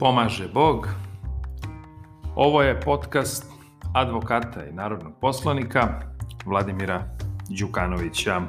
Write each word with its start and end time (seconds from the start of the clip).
Pomaže 0.00 0.48
Bog. 0.54 0.88
Ovo 2.34 2.62
je 2.62 2.80
podcast 2.80 3.44
advokata 3.94 4.64
i 4.64 4.72
narodnog 4.72 5.12
poslanika 5.20 6.00
Vladimira 6.44 7.02
Đukanovića. 7.48 8.40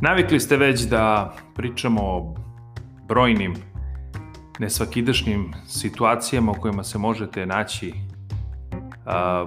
Navikli 0.00 0.40
ste 0.40 0.56
već 0.56 0.80
da 0.80 1.34
pričamo 1.54 2.00
o 2.02 2.34
brojnim 3.08 3.54
nesvakidašnjim 4.58 5.52
situacijama 5.66 6.52
u 6.52 6.60
kojima 6.60 6.84
se 6.84 6.98
možete 6.98 7.46
naći 7.46 7.94
a, 9.06 9.46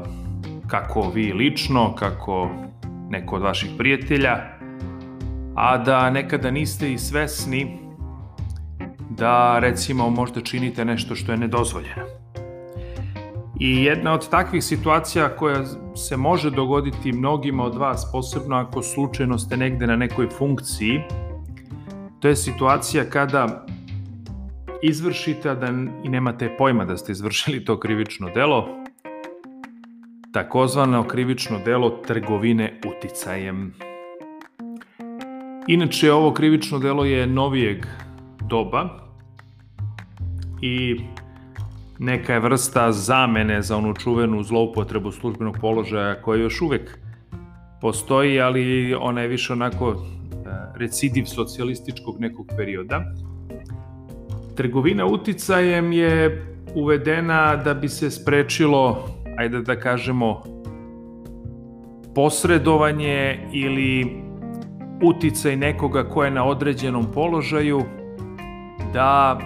kako 0.67 1.09
vi 1.09 1.33
lično, 1.33 1.95
kako 1.95 2.49
neko 3.09 3.35
od 3.35 3.41
vaših 3.41 3.71
prijatelja, 3.77 4.37
a 5.55 5.77
da 5.77 6.09
nekada 6.09 6.51
niste 6.51 6.93
i 6.93 6.97
svesni 6.97 7.82
da 9.17 9.59
recimo 9.59 10.09
možda 10.09 10.41
činite 10.41 10.85
nešto 10.85 11.15
što 11.15 11.31
je 11.31 11.37
nedozvoljeno. 11.37 12.05
I 13.59 13.83
jedna 13.83 14.13
od 14.13 14.29
takvih 14.29 14.63
situacija 14.63 15.35
koja 15.35 15.65
se 15.95 16.17
može 16.17 16.51
dogoditi 16.51 17.11
mnogima 17.11 17.63
od 17.63 17.75
vas, 17.75 18.11
posebno 18.11 18.55
ako 18.55 18.81
slučajno 18.81 19.37
ste 19.37 19.57
negde 19.57 19.87
na 19.87 19.95
nekoj 19.95 20.27
funkciji, 20.29 21.01
to 22.19 22.27
je 22.27 22.35
situacija 22.35 23.03
kada 23.09 23.65
izvršite, 24.81 25.55
da 25.55 25.67
i 26.03 26.09
nemate 26.09 26.55
pojma 26.57 26.85
da 26.85 26.97
ste 26.97 27.11
izvršili 27.11 27.65
to 27.65 27.79
krivično 27.79 28.29
delo, 28.29 28.67
takozvano 30.33 31.07
krivično 31.07 31.59
delo 31.65 31.89
trgovine 31.89 32.79
uticajem. 32.97 33.73
Inače, 35.67 36.11
ovo 36.11 36.33
krivično 36.33 36.79
delo 36.79 37.05
je 37.05 37.27
novijeg 37.27 37.85
doba, 38.49 39.02
i 40.63 40.99
neka 41.99 42.33
je 42.33 42.39
vrsta 42.39 42.91
zamene 42.91 43.61
za 43.61 43.77
onu 43.77 43.93
čuvenu 43.93 44.43
zloupotrebu 44.43 45.11
službenog 45.11 45.57
položaja 45.61 46.21
koja 46.21 46.41
još 46.41 46.61
uvek 46.61 46.99
postoji, 47.81 48.41
ali 48.41 48.95
ona 48.99 49.21
je 49.21 49.27
više 49.27 49.53
onako 49.53 49.89
e, 49.91 49.95
recidiv 50.75 51.25
socijalističkog 51.25 52.19
nekog 52.19 52.47
perioda. 52.57 53.03
Trgovina 54.55 55.05
uticajem 55.05 55.91
je 55.91 56.45
uvedena 56.75 57.55
da 57.55 57.73
bi 57.73 57.89
se 57.89 58.11
sprečilo, 58.11 59.07
ajde 59.37 59.61
da 59.61 59.79
kažemo, 59.79 60.43
posredovanje 62.15 63.49
ili 63.53 64.23
uticaj 65.01 65.55
nekoga 65.55 66.03
ko 66.03 66.23
je 66.23 66.31
na 66.31 66.45
određenom 66.45 67.11
položaju 67.13 67.81
da 68.93 69.39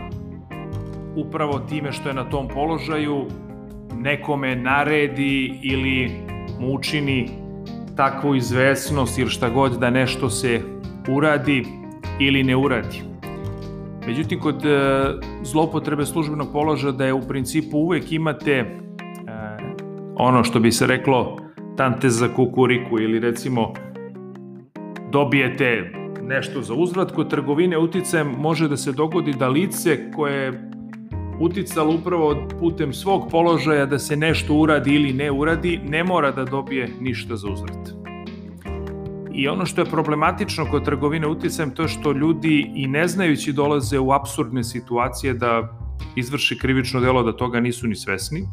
upravo 1.17 1.59
time 1.59 1.91
što 1.91 2.09
je 2.09 2.15
na 2.15 2.29
tom 2.29 2.47
položaju 2.47 3.25
nekome 3.95 4.55
naredi 4.55 5.59
ili 5.63 6.11
mu 6.59 6.73
učini 6.73 7.29
takvu 7.95 8.35
izvesnost 8.35 9.19
ili 9.19 9.29
šta 9.29 9.49
god 9.49 9.79
da 9.79 9.89
nešto 9.89 10.29
se 10.29 10.61
uradi 11.09 11.65
ili 12.19 12.43
ne 12.43 12.55
uradi. 12.55 13.01
Međutim, 14.07 14.39
kod 14.39 14.65
e, 14.65 14.79
zlopotrebe 15.43 16.05
službenog 16.05 16.47
položaja 16.53 16.91
da 16.91 17.05
je 17.05 17.13
u 17.13 17.27
principu 17.27 17.77
uvek 17.77 18.11
imate 18.11 18.51
e, 18.51 18.65
ono 20.15 20.43
što 20.43 20.59
bi 20.59 20.71
se 20.71 20.87
reklo 20.87 21.37
tante 21.77 22.09
za 22.09 22.27
kukuriku 22.27 22.99
ili 22.99 23.19
recimo 23.19 23.73
dobijete 25.11 25.91
nešto 26.21 26.61
za 26.61 26.73
uzvrat, 26.73 27.11
kod 27.11 27.29
trgovine 27.29 27.77
uticajem 27.77 28.27
može 28.27 28.67
da 28.67 28.77
se 28.77 28.91
dogodi 28.91 29.33
da 29.33 29.47
lice 29.47 30.11
koje 30.11 30.66
uticalo 31.39 31.95
upravo 31.95 32.47
putem 32.59 32.93
svog 32.93 33.27
položaja 33.31 33.85
da 33.85 33.99
se 33.99 34.15
nešto 34.15 34.53
uradi 34.53 34.95
ili 34.95 35.13
ne 35.13 35.31
uradi, 35.31 35.79
ne 35.83 36.03
mora 36.03 36.31
da 36.31 36.45
dobije 36.45 36.89
ništa 36.99 37.35
za 37.35 37.47
uzvrat. 37.47 37.89
I 39.33 39.47
ono 39.47 39.65
što 39.65 39.81
je 39.81 39.85
problematično 39.85 40.65
kod 40.71 40.85
trgovine 40.85 41.27
uticajem 41.27 41.71
to 41.75 41.81
je 41.81 41.87
što 41.87 42.11
ljudi 42.11 42.71
i 42.75 42.87
ne 42.87 43.07
znajući 43.07 43.53
dolaze 43.53 43.99
u 43.99 44.11
absurdne 44.11 44.63
situacije 44.63 45.33
da 45.33 45.79
izvrši 46.15 46.57
krivično 46.59 46.99
delo 46.99 47.23
da 47.23 47.37
toga 47.37 47.59
nisu 47.59 47.87
ni 47.87 47.95
svesni. 47.95 48.47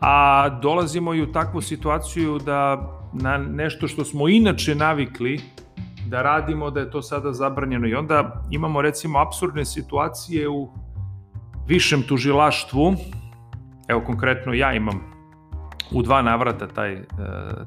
A 0.00 0.48
dolazimo 0.62 1.14
i 1.14 1.22
u 1.22 1.32
takvu 1.32 1.60
situaciju 1.60 2.38
da 2.38 2.90
na 3.12 3.38
nešto 3.38 3.88
što 3.88 4.04
smo 4.04 4.28
inače 4.28 4.74
navikli 4.74 5.40
da 6.06 6.22
radimo, 6.22 6.70
da 6.70 6.80
je 6.80 6.90
to 6.90 7.02
sada 7.02 7.32
zabranjeno. 7.32 7.88
I 7.88 7.94
onda 7.94 8.42
imamo 8.50 8.82
recimo 8.82 9.18
absurdne 9.18 9.64
situacije 9.64 10.48
u 10.48 10.68
višem 11.70 12.02
tužilaštvu, 12.02 12.94
evo 13.88 14.00
konkretno 14.06 14.52
ja 14.54 14.72
imam 14.74 15.00
u 15.92 16.02
dva 16.02 16.22
navrata 16.22 16.66
taj, 16.68 16.92
e, 16.92 17.04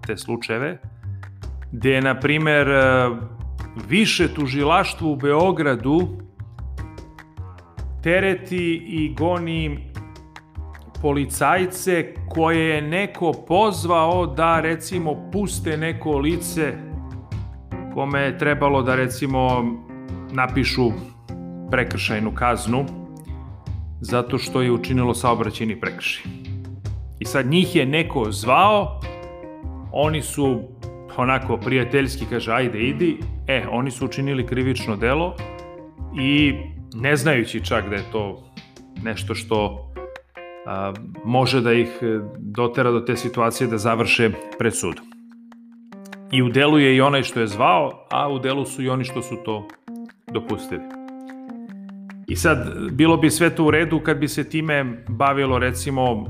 te 0.08 0.18
slučajeve, 0.18 0.78
gde 1.72 1.92
je, 1.92 2.02
na 2.02 2.20
primer, 2.20 2.68
e, 2.68 3.10
više 3.88 4.28
tužilaštvo 4.34 5.12
u 5.12 5.16
Beogradu 5.16 6.00
tereti 8.04 8.82
i 8.88 9.14
goni 9.18 9.94
policajce 11.02 12.14
koje 12.30 12.76
je 12.76 12.82
neko 12.82 13.32
pozvao 13.48 14.26
da 14.28 14.60
recimo 14.60 15.32
puste 15.32 15.78
neko 15.78 16.18
lice 16.18 16.74
kome 17.94 18.20
je 18.20 18.38
trebalo 18.38 18.82
da 18.82 18.96
recimo 18.96 19.64
napišu 20.32 20.92
prekršajnu 21.72 22.32
kaznu 22.36 23.03
zato 24.04 24.38
što 24.38 24.62
je 24.62 24.72
učinilo 24.72 25.14
saobraćeni 25.14 25.80
prekršaj. 25.80 26.24
I 27.20 27.26
sad 27.26 27.46
njih 27.46 27.76
je 27.76 27.86
neko 27.86 28.32
zvao, 28.32 29.02
oni 29.92 30.22
su 30.22 30.62
onako 31.18 31.58
prijateljski 31.58 32.26
kaže 32.30 32.52
ajde 32.52 32.80
idi, 32.80 33.18
e, 33.48 33.66
oni 33.72 33.92
su 33.92 34.06
učinili 34.06 34.48
krivično 34.48 34.96
delo 34.96 35.36
i 36.20 36.54
ne 36.94 37.16
znajući 37.16 37.66
čak 37.66 37.90
da 37.90 37.96
je 37.96 38.12
to 38.12 38.54
nešto 39.04 39.36
što 39.36 39.90
a, 40.66 40.94
može 41.26 41.62
da 41.62 41.74
ih 41.74 41.90
dotera 42.38 42.92
do 42.92 43.00
te 43.00 43.16
situacije 43.18 43.68
da 43.68 43.78
završe 43.78 44.30
pred 44.60 44.76
sudom. 44.76 45.06
I 46.32 46.42
u 46.42 46.50
delu 46.50 46.80
je 46.80 46.96
i 46.96 47.02
onaj 47.02 47.24
što 47.24 47.40
je 47.40 47.48
zvao, 47.48 48.08
a 48.12 48.30
u 48.30 48.40
delu 48.40 48.66
su 48.66 48.84
i 48.84 48.90
oni 48.90 49.04
što 49.04 49.22
su 49.22 49.36
to 49.46 49.68
dopustili. 50.34 51.03
I 52.28 52.36
sad, 52.36 52.58
bilo 52.92 53.18
bi 53.18 53.30
sve 53.30 53.50
to 53.56 53.66
u 53.66 53.72
redu 53.72 54.00
kad 54.00 54.18
bi 54.18 54.28
se 54.28 54.50
time 54.50 55.04
bavilo 55.08 55.60
recimo 55.60 56.26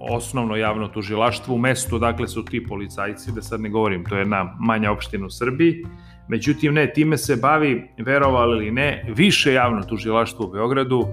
osnovno 0.00 0.56
javno 0.56 0.88
tužilaštvo 0.88 1.54
u 1.54 1.58
mestu, 1.58 1.98
dakle 1.98 2.28
su 2.28 2.44
ti 2.44 2.64
policajci, 2.64 3.32
da 3.32 3.42
sad 3.42 3.60
ne 3.60 3.68
govorim, 3.68 4.04
to 4.04 4.14
je 4.14 4.20
jedna 4.20 4.56
manja 4.60 4.92
opština 4.92 5.26
u 5.26 5.30
Srbiji, 5.30 5.84
međutim 6.28 6.74
ne, 6.74 6.92
time 6.92 7.16
se 7.16 7.36
bavi, 7.36 7.88
verovali 7.98 8.56
ili 8.56 8.70
ne, 8.70 9.04
više 9.16 9.52
javno 9.52 9.82
tužilaštvo 9.82 10.46
u 10.46 10.50
Beogradu 10.50 11.04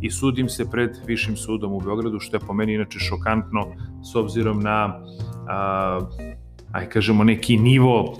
i 0.00 0.10
sudim 0.10 0.48
se 0.48 0.70
pred 0.70 0.90
višim 1.06 1.36
sudom 1.36 1.72
u 1.72 1.80
Beogradu, 1.80 2.20
što 2.20 2.36
je 2.36 2.40
po 2.46 2.52
meni 2.52 2.74
inače 2.74 2.98
šokantno 2.98 3.66
s 4.12 4.16
obzirom 4.16 4.60
na, 4.60 5.00
a, 5.48 6.00
aj 6.72 6.88
kažemo, 6.88 7.24
neki 7.24 7.56
nivo 7.56 8.16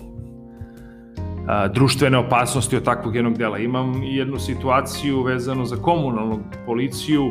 a, 1.48 1.68
društvene 1.68 2.18
opasnosti 2.18 2.76
od 2.76 2.84
takvog 2.84 3.14
jednog 3.16 3.38
dela. 3.38 3.58
Imam 3.58 4.02
jednu 4.02 4.38
situaciju 4.38 5.22
vezano 5.22 5.64
za 5.64 5.76
komunalnu 5.76 6.38
policiju 6.66 7.30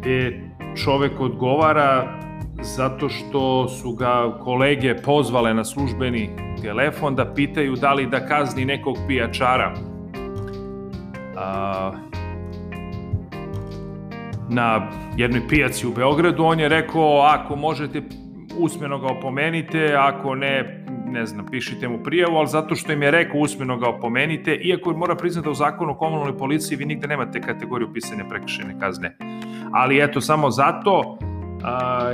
gde 0.00 0.40
čovek 0.84 1.20
odgovara 1.20 2.18
zato 2.62 3.08
što 3.08 3.68
su 3.68 3.92
ga 3.92 4.38
kolege 4.40 4.96
pozvale 5.02 5.54
na 5.54 5.64
službeni 5.64 6.30
telefon 6.62 7.14
da 7.14 7.34
pitaju 7.34 7.76
da 7.76 7.92
li 7.92 8.06
da 8.06 8.26
kazni 8.26 8.64
nekog 8.64 8.96
pijačara. 9.08 9.74
A, 11.36 11.92
na 14.48 14.90
jednoj 15.16 15.48
pijaci 15.48 15.86
u 15.86 15.92
Beogradu, 15.92 16.44
on 16.44 16.60
je 16.60 16.68
rekao 16.68 17.20
ako 17.20 17.56
možete 17.56 18.02
usmeno 18.58 18.98
ga 18.98 19.06
opomenite, 19.06 19.94
ako 19.98 20.34
ne 20.34 20.77
ne 21.12 21.26
znam, 21.26 21.46
pišite 21.46 21.88
mu 21.88 22.02
prijavu, 22.02 22.36
ali 22.36 22.48
zato 22.48 22.74
što 22.74 22.92
im 22.92 23.02
je 23.02 23.10
rekao 23.10 23.40
usmeno 23.40 23.76
ga 23.76 23.88
opomenite, 23.88 24.54
iako 24.54 24.92
mora 24.92 25.14
priznati 25.16 25.44
da 25.44 25.50
u 25.50 25.54
zakonu 25.54 25.92
o 25.92 25.94
komunalnoj 25.94 26.38
policiji 26.38 26.76
vi 26.76 26.84
nigde 26.84 27.08
nemate 27.08 27.40
kategoriju 27.40 27.92
pisane 27.92 28.28
prekršene 28.28 28.80
kazne. 28.80 29.16
Ali 29.72 30.04
eto, 30.04 30.20
samo 30.20 30.50
zato 30.50 31.18
a, 31.62 32.10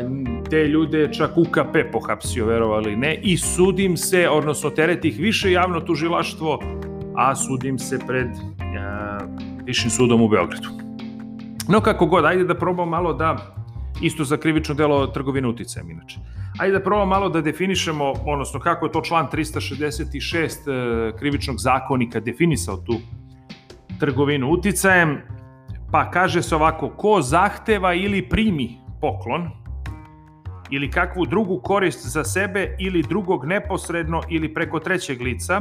te 0.50 0.68
ljude 0.68 1.12
čak 1.12 1.30
UKP 1.36 1.92
pohapsio, 1.92 2.46
verovali 2.46 2.96
ne, 2.96 3.14
i 3.22 3.36
sudim 3.36 3.96
se, 3.96 4.28
odnosno 4.28 4.70
teret 4.70 5.04
ih 5.04 5.18
više 5.18 5.52
javno 5.52 5.80
tužilaštvo, 5.80 6.60
a 7.16 7.34
sudim 7.34 7.78
se 7.78 7.98
pred 8.06 8.28
a, 8.78 9.18
višim 9.64 9.90
sudom 9.90 10.22
u 10.22 10.28
Beogradu. 10.28 10.68
No 11.68 11.80
kako 11.80 12.06
god, 12.06 12.24
ajde 12.24 12.44
da 12.44 12.54
probam 12.54 12.88
malo 12.88 13.12
da 13.12 13.54
isto 14.02 14.24
za 14.24 14.36
krivično 14.36 14.74
delo 14.74 15.06
trgovine 15.06 15.48
uticajem 15.48 15.90
inače. 15.90 16.18
Ajde 16.58 16.78
da 16.78 16.84
probamo 16.84 17.06
malo 17.06 17.28
da 17.28 17.40
definišemo, 17.40 18.12
odnosno 18.24 18.60
kako 18.60 18.86
je 18.86 18.92
to 18.92 19.00
član 19.00 19.26
366 19.32 20.44
e, 20.44 21.16
krivičnog 21.18 21.56
zakonika 21.58 22.20
definisao 22.20 22.76
tu 22.76 23.00
trgovinu 24.00 24.50
uticajem. 24.50 25.18
Pa 25.92 26.10
kaže 26.10 26.42
se 26.42 26.56
ovako, 26.56 26.88
ko 26.88 27.22
zahteva 27.22 27.94
ili 27.94 28.28
primi 28.28 28.78
poklon, 29.00 29.50
ili 30.70 30.90
kakvu 30.90 31.26
drugu 31.26 31.60
korist 31.60 32.06
za 32.06 32.24
sebe 32.24 32.76
ili 32.78 33.02
drugog 33.02 33.44
neposredno 33.44 34.22
ili 34.28 34.54
preko 34.54 34.80
trećeg 34.80 35.20
lica, 35.20 35.60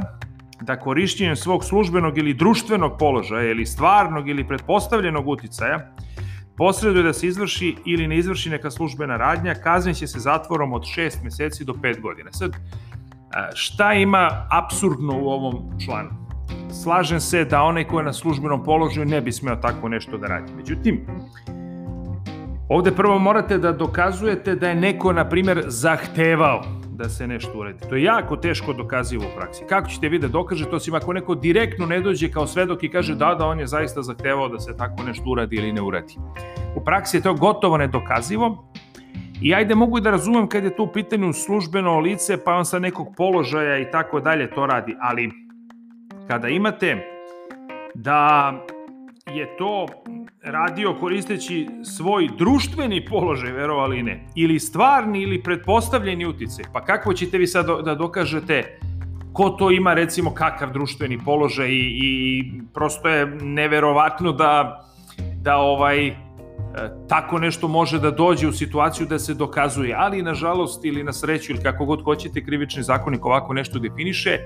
da 0.62 0.80
korišćenjem 0.80 1.36
svog 1.36 1.64
službenog 1.64 2.18
ili 2.18 2.34
društvenog 2.34 2.92
položaja 3.00 3.52
ili 3.52 3.66
stvarnog 3.66 4.30
ili 4.30 4.48
pretpostavljenog 4.48 5.28
uticaja 5.28 5.94
posreduje 6.63 7.04
da 7.04 7.13
se 7.13 7.27
izvrši 7.27 7.75
ili 7.86 8.07
ne 8.07 8.18
izvrši 8.18 8.50
neka 8.50 8.71
službena 8.71 9.18
radnja, 9.18 9.54
kaznit 9.54 9.98
će 9.98 10.07
se 10.07 10.19
zatvorom 10.19 10.74
od 10.74 10.81
6 10.81 11.24
meseci 11.24 11.65
do 11.65 11.74
5 11.74 12.01
godina. 12.01 12.31
Sad, 12.31 12.51
šta 13.54 13.94
ima 13.94 14.48
absurdno 14.51 15.19
u 15.19 15.27
ovom 15.30 15.56
članu? 15.86 16.10
Slažem 16.83 17.19
se 17.19 17.45
da 17.45 17.62
onaj 17.63 17.83
ko 17.83 18.00
je 18.00 18.06
na 18.06 18.13
službenom 18.13 18.63
položaju 18.63 19.06
ne 19.06 19.21
bi 19.21 19.31
smeo 19.31 19.56
tako 19.56 19.89
nešto 19.89 20.18
da 20.18 20.27
radi. 20.27 20.54
Međutim, 20.57 21.01
ovde 22.69 22.92
prvo 22.92 23.19
morate 23.19 23.57
da 23.57 23.71
dokazujete 23.71 24.56
da 24.56 24.69
je 24.69 24.75
neko, 24.75 25.13
na 25.13 25.30
primer, 25.30 25.63
zahtevao 25.68 26.63
da 26.98 27.10
se 27.10 27.28
nešto 27.28 27.60
uredi. 27.60 27.80
To 27.90 27.95
je 27.95 28.04
jako 28.04 28.36
teško 28.36 28.74
dokazivo 28.74 29.24
u 29.24 29.38
praksi. 29.38 29.63
Kako 29.69 29.90
ćete 29.90 30.10
vi 30.10 30.19
da 30.19 30.28
dokažete, 30.28 30.75
osim 30.75 30.95
ako 30.95 31.13
neko 31.13 31.36
direktno 31.36 31.86
ne 31.86 32.01
dođe 32.01 32.31
kao 32.31 32.48
svedok 32.48 32.84
i 32.84 32.90
kaže 32.90 33.16
da, 33.16 33.36
da, 33.36 33.45
on 33.45 33.60
je 33.60 33.68
zaista 33.68 34.01
zahtevao 34.01 34.50
da 34.50 34.60
se 34.60 34.78
tako 34.78 35.04
nešto 35.04 35.24
uradi 35.30 35.56
ili 35.56 35.74
ne 35.74 35.81
uradi. 35.81 36.16
U 36.75 36.84
praksi 36.84 37.18
je 37.18 37.22
to 37.22 37.34
gotovo 37.34 37.78
nedokazivo 37.78 38.69
i 39.42 39.54
ajde 39.54 39.75
mogu 39.75 40.00
da 40.00 40.12
razumem 40.12 40.48
kad 40.48 40.63
je 40.63 40.75
to 40.75 40.84
u 40.84 40.92
pitanju 40.92 41.34
službeno 41.34 42.00
lice, 42.00 42.44
pa 42.44 42.54
on 42.56 42.66
sa 42.66 42.80
nekog 42.80 43.07
položaja 43.18 43.80
i 43.80 43.92
tako 43.92 44.19
dalje 44.19 44.50
to 44.50 44.66
radi, 44.66 44.96
ali 45.01 45.31
kada 46.28 46.48
imate 46.48 46.98
da 47.96 48.54
je 49.36 49.58
to 49.58 49.88
radio 50.44 50.96
koristeći 51.00 51.68
svoj 51.84 52.30
društveni 52.38 53.06
položaj, 53.06 53.52
verovali 53.52 54.04
ne, 54.04 54.28
ili 54.36 54.60
stvarni 54.60 55.22
ili 55.22 55.44
pretpostavljeni 55.44 56.26
utice. 56.26 56.64
Pa 56.74 56.86
kako 56.86 57.14
ćete 57.14 57.38
vi 57.38 57.48
sad 57.48 57.66
da 57.86 57.96
dokažete 57.96 58.80
ko 59.34 59.50
to 59.50 59.72
ima 59.72 59.94
recimo 59.94 60.34
kakav 60.34 60.74
društveni 60.74 61.20
položaj 61.26 61.70
i, 61.70 62.00
i 62.04 62.44
prosto 62.74 63.10
je 63.10 63.26
neverovatno 63.42 64.32
da 64.32 64.80
da 65.44 65.58
ovaj 65.58 66.08
e, 66.08 66.16
tako 67.10 67.40
nešto 67.40 67.68
može 67.68 68.00
da 68.00 68.12
dođe 68.12 68.48
u 68.48 68.52
situaciju 68.52 69.08
da 69.08 69.20
se 69.20 69.34
dokazuje, 69.34 69.96
ali 69.98 70.22
nažalost 70.22 70.86
ili 70.86 71.04
na 71.04 71.14
sreću 71.14 71.52
ili 71.52 71.64
kako 71.64 71.86
god 71.86 72.04
hoćete 72.04 72.44
krivični 72.44 72.84
zakonik 72.84 73.26
ovako 73.26 73.54
nešto 73.54 73.80
definiše 73.80 74.40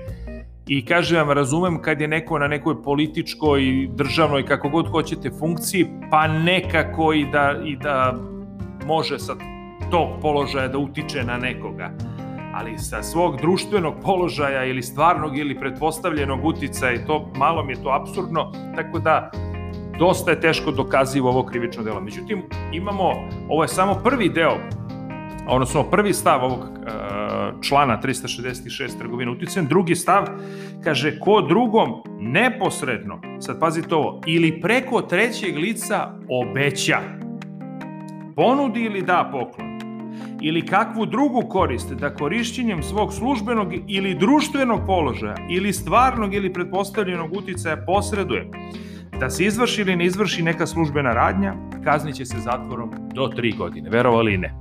i 0.68 0.84
kažem 0.84 1.18
vam, 1.18 1.30
razumem 1.30 1.82
kad 1.82 2.00
je 2.00 2.08
neko 2.08 2.38
na 2.38 2.48
nekoj 2.48 2.82
političkoj, 2.82 3.88
državnoj, 3.94 4.46
kako 4.46 4.68
god 4.68 4.90
hoćete 4.90 5.30
funkciji, 5.38 5.86
pa 6.10 6.26
nekako 6.28 7.12
i 7.12 7.26
da, 7.32 7.54
i 7.64 7.76
da 7.76 8.14
može 8.86 9.18
sa 9.18 9.34
tog 9.90 10.08
položaja 10.22 10.68
da 10.68 10.78
utiče 10.78 11.24
na 11.24 11.36
nekoga. 11.36 11.90
Ali 12.54 12.78
sa 12.78 13.02
svog 13.02 13.36
društvenog 13.40 13.94
položaja 14.02 14.64
ili 14.64 14.82
stvarnog 14.82 15.38
ili 15.38 15.60
pretpostavljenog 15.60 16.44
uticaja 16.44 16.94
i 16.94 17.06
to 17.06 17.32
malo 17.36 17.64
mi 17.64 17.72
je 17.72 17.82
to 17.82 17.88
absurdno, 17.88 18.52
tako 18.76 18.98
da 18.98 19.30
dosta 19.98 20.30
je 20.30 20.40
teško 20.40 20.70
dokazivo 20.70 21.28
ovo 21.28 21.42
krivično 21.46 21.82
delo. 21.82 22.00
Međutim, 22.00 22.42
imamo, 22.72 23.12
ovo 23.48 23.62
je 23.62 23.68
samo 23.68 24.00
prvi 24.04 24.28
deo, 24.28 24.56
odnosno 25.48 25.82
prvi 25.82 26.12
stav 26.12 26.44
ovog 26.44 26.60
uh, 26.60 27.17
člana 27.62 28.00
366 28.02 28.98
trgovina 28.98 29.30
uticajem. 29.30 29.66
Drugi 29.66 29.94
stav 29.94 30.24
kaže 30.84 31.18
ko 31.18 31.40
drugom 31.40 31.88
neposredno, 32.20 33.20
sad 33.40 33.60
pazite 33.60 33.94
ovo, 33.94 34.20
ili 34.26 34.60
preko 34.60 35.02
trećeg 35.02 35.56
lica 35.56 36.12
obeća, 36.28 36.98
ponudi 38.36 38.80
ili 38.80 39.02
da 39.02 39.28
poklon, 39.32 39.78
ili 40.42 40.66
kakvu 40.66 41.06
drugu 41.06 41.42
korist 41.48 41.92
da 41.92 42.14
korišćenjem 42.14 42.82
svog 42.82 43.12
službenog 43.12 43.72
ili 43.88 44.14
društvenog 44.14 44.80
položaja 44.86 45.36
ili 45.50 45.72
stvarnog 45.72 46.34
ili 46.34 46.52
pretpostavljenog 46.52 47.32
uticaja 47.36 47.84
posreduje 47.86 48.50
da 49.20 49.30
se 49.30 49.44
izvrši 49.44 49.80
ili 49.80 49.96
ne 49.96 50.04
izvrši 50.04 50.42
neka 50.42 50.66
službena 50.66 51.12
radnja, 51.12 51.54
kazniće 51.84 52.24
se 52.24 52.38
zatvorom 52.38 52.90
do 53.14 53.22
3 53.36 53.56
godine, 53.56 53.90
verovali 53.90 54.38
ne. 54.38 54.54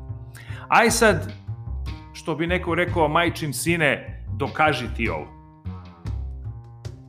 Aj 0.68 0.92
sad, 0.92 1.34
što 2.28 2.36
bi 2.36 2.48
neko 2.48 2.76
rekao, 2.76 3.08
majčin 3.08 3.54
sine, 3.54 4.24
dokaži 4.36 4.88
ti 4.96 5.10
ovo. 5.10 5.28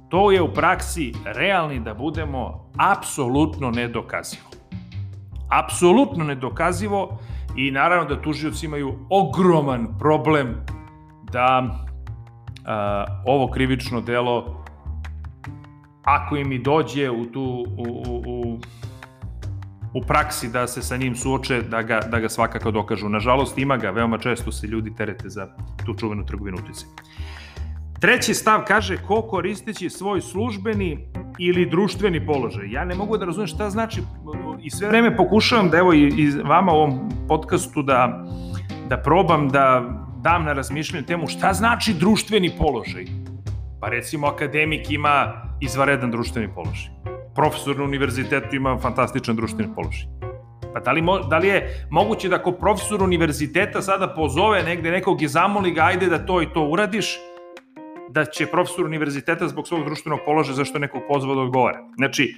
To 0.09 0.31
je 0.31 0.43
u 0.43 0.53
praksi 0.55 1.13
realni 1.25 1.81
da 1.81 1.95
budemo 1.95 2.71
apsolutno 2.77 3.71
nedokazivo. 3.71 4.47
Apsolutno 5.51 6.25
nedokazivo 6.25 7.19
i 7.57 7.71
naravno 7.71 8.15
da 8.15 8.23
tužioci 8.23 8.67
imaju 8.67 8.95
ogroman 9.11 9.89
problem 9.99 10.55
da 11.33 11.63
a, 12.65 13.05
ovo 13.27 13.51
krivično 13.51 14.01
delo 14.01 14.65
ako 16.05 16.37
im 16.37 16.53
i 16.53 16.59
dođe 16.59 17.11
u 17.11 17.27
tu 17.33 17.67
u, 17.77 17.85
u, 18.09 18.23
u 18.27 18.59
u 19.95 20.03
praksi 20.03 20.49
da 20.49 20.67
se 20.67 20.83
sa 20.83 20.97
njim 20.97 21.17
suoče, 21.17 21.63
da 21.63 21.83
ga, 21.83 22.01
da 22.01 22.21
ga 22.21 22.29
svakako 22.29 22.71
dokažu. 22.71 23.09
Nažalost, 23.09 23.59
ima 23.59 23.77
ga, 23.77 23.91
veoma 23.91 24.19
često 24.19 24.53
se 24.53 24.67
ljudi 24.67 24.95
terete 24.97 25.29
za 25.29 25.49
tu 25.87 25.95
čuvenu 25.95 26.27
trgovinu 26.27 26.59
utice. 26.59 26.87
Treći 28.01 28.35
stav 28.35 28.61
kaže 28.67 28.97
ko 28.97 29.23
koristeći 29.23 29.91
svoj 29.91 30.21
službeni 30.21 31.09
ili 31.39 31.71
društveni 31.71 32.27
položaj. 32.27 32.71
Ja 32.71 32.85
ne 32.85 32.95
mogu 32.95 33.19
da 33.19 33.25
razumem 33.25 33.47
šta 33.47 33.71
znači 33.71 34.03
i 34.63 34.71
sve 34.71 34.89
vreme 34.89 35.17
pokušavam 35.17 35.71
da 35.71 35.79
evo 35.79 35.93
i, 35.93 36.13
i 36.17 36.31
vama 36.31 36.73
u 36.73 36.77
ovom 36.77 37.11
podcastu 37.29 37.83
da, 37.83 38.25
da 38.89 38.97
probam 38.97 39.49
da 39.49 39.91
dam 40.23 40.45
na 40.45 40.53
razmišljanje 40.53 41.07
temu 41.07 41.27
šta 41.27 41.53
znači 41.53 41.95
društveni 41.95 42.51
položaj. 42.59 43.05
Pa 43.81 43.89
recimo 43.89 44.27
akademik 44.27 44.91
ima 44.91 45.33
izvaredan 45.61 46.11
društveni 46.11 46.49
položaj 46.55 47.18
profesor 47.39 47.77
na 47.79 47.85
univerzitetu 47.85 48.57
ima 48.57 48.79
fantastičan 48.79 49.37
društveni 49.37 49.75
položaj. 49.75 50.07
Pa 50.75 50.81
da 50.81 50.93
li, 50.93 51.03
mo, 51.03 51.19
da 51.19 51.39
li 51.39 51.49
je 51.49 51.87
moguće 51.91 52.29
da 52.29 52.37
ako 52.37 52.53
profesor 52.53 53.03
univerziteta 53.03 53.83
sada 53.83 54.09
pozove 54.15 54.63
negde 54.63 54.91
nekog 54.91 55.23
i 55.23 55.29
zamoli 55.29 55.71
ga, 55.71 55.83
ajde 55.83 56.07
da 56.07 56.19
to 56.27 56.43
i 56.43 56.49
to 56.55 56.65
uradiš, 56.67 57.13
da 58.11 58.25
će 58.25 58.47
profesor 58.47 58.87
univerziteta 58.87 59.49
zbog 59.49 59.69
svog 59.69 59.85
društvenog 59.85 60.21
položaja 60.27 60.57
zašto 60.57 60.79
nekog 60.79 61.03
pozva 61.09 61.35
da 61.35 61.41
odgovara. 61.41 61.79
Znači, 61.97 62.35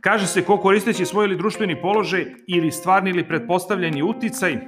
kaže 0.00 0.26
se 0.26 0.44
ko 0.44 0.58
koristeći 0.58 1.06
svoj 1.06 1.26
ili 1.26 1.36
društveni 1.36 1.80
položaj 1.80 2.26
ili 2.46 2.70
stvarni 2.70 3.10
ili 3.10 3.28
pretpostavljeni 3.28 4.02
uticaj, 4.02 4.58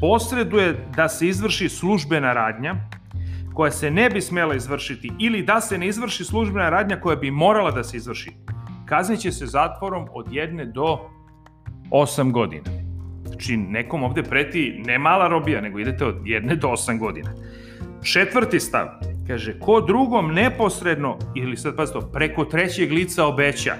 posreduje 0.00 0.88
da 0.96 1.08
se 1.08 1.28
izvrši 1.28 1.68
službena 1.68 2.32
radnja, 2.32 2.74
koja 3.54 3.70
se 3.70 3.90
ne 3.90 4.10
bi 4.10 4.20
smela 4.20 4.54
izvršiti 4.54 5.10
ili 5.18 5.42
da 5.42 5.60
se 5.60 5.78
ne 5.78 5.86
izvrši 5.86 6.24
službena 6.24 6.70
radnja 6.70 7.00
koja 7.00 7.16
bi 7.16 7.30
morala 7.30 7.70
da 7.70 7.84
se 7.84 7.96
izvrši, 7.96 8.30
kazniće 8.86 9.32
se 9.32 9.46
zatvorom 9.46 10.08
od 10.12 10.26
jedne 10.32 10.64
do 10.64 10.98
8 11.90 12.32
godina. 12.32 12.64
Znači, 13.24 13.56
nekom 13.56 14.02
ovde 14.02 14.22
preti 14.22 14.82
ne 14.86 14.98
mala 14.98 15.28
robija, 15.28 15.60
nego 15.60 15.78
idete 15.78 16.04
od 16.04 16.16
jedne 16.24 16.56
do 16.56 16.68
8 16.68 16.98
godina. 16.98 17.30
Četvrti 18.12 18.60
stav, 18.60 18.86
kaže, 19.26 19.58
ko 19.58 19.80
drugom 19.80 20.34
neposredno, 20.34 21.18
ili 21.34 21.56
sad 21.56 21.76
pazite, 21.76 21.98
preko 22.12 22.44
trećeg 22.44 22.92
lica 22.92 23.26
obeća, 23.26 23.74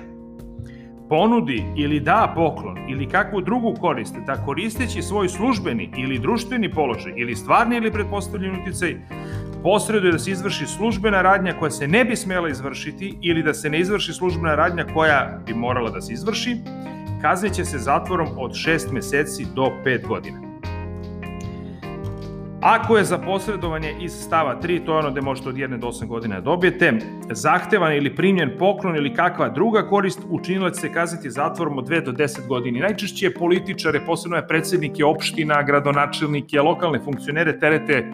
ponudi 1.12 1.64
ili 1.76 2.00
da 2.00 2.32
poklon 2.34 2.78
ili 2.90 3.08
kakvu 3.08 3.40
drugu 3.40 3.74
korist 3.80 4.14
da 4.26 4.44
koristeći 4.44 5.02
svoj 5.02 5.28
službeni 5.28 5.90
ili 5.96 6.18
društveni 6.18 6.70
položaj 6.72 7.12
ili 7.16 7.36
stvarni 7.36 7.76
ili 7.76 7.92
pretpostavljeni 7.92 8.60
uticaj 8.62 8.96
posreduje 9.62 10.12
da 10.12 10.18
se 10.18 10.30
izvrši 10.30 10.66
službena 10.66 11.22
radnja 11.22 11.52
koja 11.58 11.70
se 11.70 11.88
ne 11.88 12.04
bi 12.04 12.16
smela 12.16 12.48
izvršiti 12.48 13.18
ili 13.22 13.42
da 13.42 13.54
se 13.54 13.70
ne 13.70 13.80
izvrši 13.80 14.12
službena 14.12 14.54
radnja 14.54 14.86
koja 14.94 15.40
bi 15.46 15.54
morala 15.54 15.90
da 15.90 16.00
se 16.00 16.12
izvrši, 16.12 16.56
kazniće 17.22 17.64
se 17.64 17.78
zatvorom 17.78 18.28
od 18.38 18.50
6 18.50 18.92
meseci 18.92 19.46
do 19.54 19.72
5 19.84 20.06
godina. 20.06 20.51
Ako 22.62 22.96
je 22.96 23.04
za 23.04 23.18
posredovanje 23.18 23.94
iz 24.00 24.12
stava 24.12 24.60
3, 24.62 24.86
to 24.86 24.92
je 24.92 24.98
ono 24.98 25.10
gde 25.10 25.20
možete 25.20 25.48
od 25.48 25.54
1 25.54 25.78
do 25.78 25.86
8 25.86 26.06
godina 26.06 26.34
da 26.34 26.40
dobijete, 26.40 26.92
zahtevan 27.30 27.96
ili 27.96 28.16
primljen 28.16 28.50
poklon 28.58 28.96
ili 28.96 29.14
kakva 29.14 29.48
druga 29.48 29.82
korist, 29.88 30.20
učinilac 30.30 30.80
se 30.80 30.92
kazniti 30.92 31.30
zatvorom 31.30 31.78
od 31.78 31.88
2 31.88 32.04
do 32.04 32.12
10 32.12 32.46
godina. 32.46 32.86
Najčešće 32.86 33.26
je 33.26 33.34
političare, 33.34 34.00
posebno 34.06 34.36
je 34.36 34.48
predsednike 34.48 35.04
opština, 35.04 35.62
gradonačelnike, 35.62 36.60
lokalne 36.60 37.00
funkcionere 37.04 37.58
terete 37.58 38.12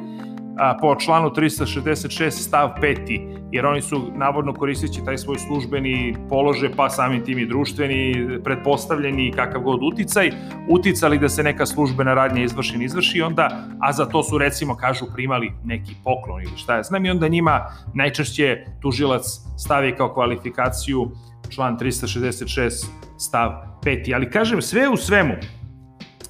po 0.81 0.95
članu 0.95 1.31
366 1.31 2.31
stav 2.31 2.71
5. 2.83 3.39
jer 3.53 3.67
oni 3.67 3.83
su 3.83 4.11
navodno 4.17 4.55
koristeći 4.55 5.05
taj 5.05 5.19
svoj 5.19 5.39
službeni 5.39 6.17
položaj, 6.29 6.71
pa 6.77 6.91
samim 6.91 7.25
tim 7.25 7.39
i 7.39 7.47
društveni, 7.47 8.29
pretpostavljeni 8.45 9.33
kakav 9.37 9.63
god 9.63 9.81
uticaj, 9.83 10.31
uticali 10.69 11.19
da 11.19 11.29
se 11.29 11.43
neka 11.43 11.67
službena 11.67 12.15
radnja 12.15 12.43
izvrši 12.43 12.79
ne 12.79 12.85
izvrši, 12.85 13.23
onda, 13.23 13.65
a 13.81 13.93
za 13.93 14.07
to 14.07 14.23
su 14.23 14.39
recimo, 14.39 14.77
kažu, 14.77 15.05
primali 15.15 15.53
neki 15.65 15.95
poklon 16.05 16.43
ili 16.43 16.57
šta 16.57 16.77
je 16.77 16.83
znam, 16.83 17.07
i 17.07 17.11
onda 17.11 17.29
njima 17.29 17.67
najčešće 17.95 18.65
tužilac 18.83 19.25
stavi 19.59 19.95
kao 19.97 20.15
kvalifikaciju 20.15 21.11
član 21.51 21.79
366 21.79 22.87
stav 23.19 23.53
5. 23.83 24.15
Ali 24.15 24.31
kažem, 24.31 24.63
sve 24.63 24.89
u 24.89 24.97
svemu, 24.97 25.35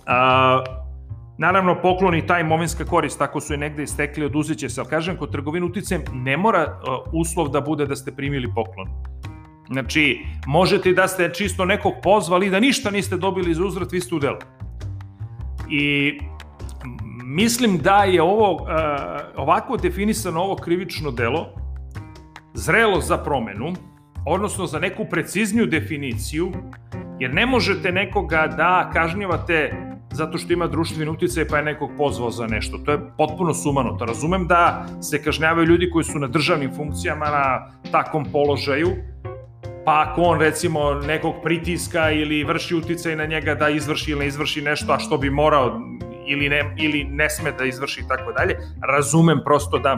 a, 0.06 0.77
naravno 1.38 1.74
poklon 1.82 2.14
i 2.14 2.26
ta 2.26 2.40
imovinska 2.40 2.84
korist, 2.84 3.22
ako 3.22 3.40
su 3.40 3.52
je 3.52 3.58
negde 3.58 3.82
istekli, 3.82 4.24
oduzeće 4.24 4.68
se, 4.68 4.80
ali 4.80 4.90
kažem, 4.90 5.16
kod 5.16 5.32
trgovine 5.32 5.66
uticajem 5.66 6.02
ne 6.12 6.36
mora 6.36 6.60
a, 6.60 6.98
uslov 7.12 7.48
da 7.48 7.60
bude 7.60 7.86
da 7.86 7.96
ste 7.96 8.12
primili 8.12 8.48
poklon. 8.54 8.88
Znači, 9.70 10.24
možete 10.46 10.92
da 10.92 11.08
ste 11.08 11.30
čisto 11.34 11.64
nekog 11.64 11.92
pozvali 12.02 12.50
da 12.50 12.60
ništa 12.60 12.90
niste 12.90 13.16
dobili 13.16 13.54
za 13.54 13.64
uzvrat, 13.64 13.92
vi 13.92 14.00
ste 14.00 14.14
u 14.14 14.18
delu. 14.18 14.36
I 15.70 16.18
mislim 17.24 17.78
da 17.78 18.04
je 18.04 18.22
ovo 18.22 18.52
uh, 18.52 18.68
ovako 19.36 19.76
definisano 19.76 20.40
ovo 20.40 20.56
krivično 20.56 21.10
delo 21.10 21.46
zrelo 22.54 23.00
za 23.00 23.18
promenu, 23.18 23.72
odnosno 24.26 24.66
za 24.66 24.78
neku 24.78 25.04
precizniju 25.04 25.66
definiciju, 25.66 26.52
jer 27.20 27.34
ne 27.34 27.46
možete 27.46 27.92
nekoga 27.92 28.46
da 28.56 28.90
kažnjavate 28.92 29.87
zato 30.18 30.38
što 30.38 30.52
ima 30.52 30.66
društveni 30.66 31.10
uticaj 31.10 31.48
pa 31.48 31.56
je 31.56 31.62
nekog 31.62 31.90
pozvao 31.96 32.30
za 32.30 32.46
nešto. 32.46 32.78
To 32.78 32.92
je 32.92 32.98
potpuno 33.18 33.54
sumano. 33.54 33.96
To 33.98 34.04
razumem 34.04 34.46
da 34.46 34.86
se 35.02 35.22
kažnjavaju 35.22 35.66
ljudi 35.66 35.90
koji 35.90 36.04
su 36.04 36.18
na 36.18 36.26
državnim 36.26 36.74
funkcijama 36.76 37.26
na 37.26 37.70
takom 37.92 38.26
položaju, 38.32 38.88
pa 39.84 40.06
ako 40.06 40.22
on 40.22 40.40
recimo 40.40 40.94
nekog 40.94 41.34
pritiska 41.42 42.10
ili 42.10 42.44
vrši 42.44 42.74
uticaj 42.74 43.16
na 43.16 43.26
njega 43.26 43.54
da 43.54 43.68
izvrši 43.68 44.10
ili 44.10 44.20
ne 44.20 44.26
izvrši 44.26 44.62
nešto, 44.62 44.92
a 44.92 44.98
što 44.98 45.18
bi 45.18 45.30
morao 45.30 45.80
ili 46.26 46.48
ne, 46.48 46.74
ili 46.78 47.04
ne 47.04 47.30
sme 47.30 47.52
da 47.52 47.64
izvrši 47.64 48.00
i 48.00 48.08
tako 48.08 48.32
dalje, 48.32 48.58
razumem 48.82 49.40
prosto 49.44 49.78
da 49.78 49.96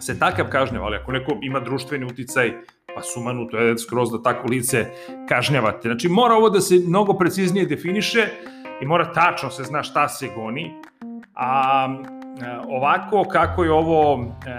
se 0.00 0.18
takav 0.18 0.46
kažnjava, 0.48 0.86
ali 0.86 0.96
ako 0.96 1.12
neko 1.12 1.38
ima 1.42 1.60
društveni 1.60 2.04
uticaj, 2.04 2.52
pa 2.94 3.02
sumanu, 3.02 3.48
to 3.50 3.58
je 3.58 3.78
skroz 3.78 4.10
da 4.12 4.22
tako 4.22 4.48
lice 4.48 4.86
kažnjavate. 5.28 5.88
Znači, 5.88 6.08
mora 6.08 6.34
ovo 6.34 6.50
da 6.50 6.60
se 6.60 6.82
mnogo 6.86 7.14
preciznije 7.14 7.66
definiše 7.66 8.28
i 8.80 8.86
mora 8.86 9.12
tačno 9.12 9.50
se 9.50 9.62
zna 9.62 9.82
šta 9.82 10.08
se 10.08 10.28
goni, 10.36 10.74
a 11.34 11.86
ovako 12.68 13.24
kako 13.32 13.64
je 13.64 13.72
ovo 13.72 14.24
e, 14.24 14.52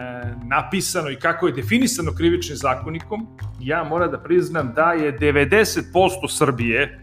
napisano 0.46 1.10
i 1.10 1.16
kako 1.16 1.48
je 1.48 1.54
definisano 1.54 2.12
krivičnim 2.18 2.58
zakonikom, 2.58 3.28
ja 3.60 3.84
moram 3.84 4.12
da 4.12 4.20
priznam 4.20 4.74
da 4.76 4.92
je 4.92 5.20
90% 5.20 6.38
Srbije 6.38 7.00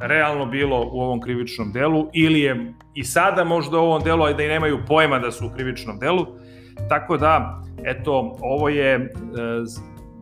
realno 0.00 0.46
bilo 0.46 0.90
u 0.92 1.00
ovom 1.00 1.20
krivičnom 1.20 1.72
delu 1.72 2.08
ili 2.12 2.40
je 2.40 2.72
i 2.94 3.04
sada 3.04 3.44
možda 3.44 3.78
u 3.78 3.82
ovom 3.82 4.02
delu, 4.02 4.22
ali 4.22 4.34
da 4.34 4.42
i 4.42 4.48
nemaju 4.48 4.78
pojma 4.86 5.18
da 5.18 5.30
su 5.30 5.46
u 5.46 5.50
krivičnom 5.50 5.98
delu. 5.98 6.26
Tako 6.88 7.16
da, 7.16 7.62
eto, 7.84 8.36
ovo 8.40 8.68
je 8.68 8.94
e, 8.94 9.08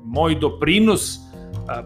moj 0.04 0.34
doprinos 0.34 1.25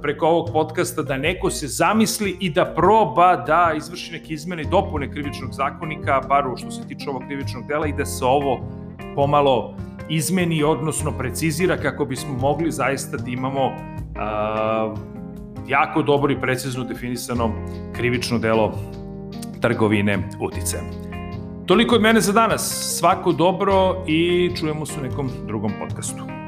preko 0.02 0.26
ovog 0.26 0.48
podcasta 0.52 1.02
da 1.02 1.16
neko 1.16 1.50
se 1.50 1.66
zamisli 1.68 2.36
i 2.40 2.50
da 2.50 2.64
proba 2.64 3.36
da 3.36 3.72
izvrši 3.76 4.12
neke 4.12 4.34
izmene 4.34 4.62
i 4.62 4.66
dopune 4.70 5.12
krivičnog 5.12 5.52
zakonika, 5.52 6.20
bar 6.28 6.44
što 6.56 6.70
se 6.70 6.88
tiče 6.88 7.10
ovog 7.10 7.22
krivičnog 7.26 7.66
dela 7.66 7.86
i 7.86 7.92
da 7.92 8.04
se 8.04 8.24
ovo 8.24 8.60
pomalo 9.14 9.74
izmeni, 10.08 10.62
odnosno 10.62 11.12
precizira 11.18 11.76
kako 11.76 12.04
bismo 12.04 12.32
mogli 12.38 12.70
zaista 12.70 13.16
da 13.16 13.30
imamo 13.30 13.72
a, 14.16 14.94
jako 15.68 16.02
dobro 16.02 16.32
i 16.32 16.40
precizno 16.40 16.84
definisano 16.84 17.52
krivično 17.96 18.38
delo 18.38 18.72
trgovine 19.60 20.18
utice. 20.40 20.76
Toliko 21.66 21.94
od 21.94 22.02
mene 22.02 22.20
za 22.20 22.32
danas. 22.32 22.96
Svako 22.98 23.32
dobro 23.32 24.04
i 24.06 24.50
čujemo 24.60 24.86
se 24.86 25.00
u 25.00 25.02
nekom 25.02 25.30
drugom 25.46 25.72
podcastu. 25.80 26.39